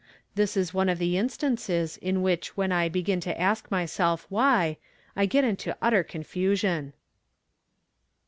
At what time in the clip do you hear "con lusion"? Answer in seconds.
6.03-6.93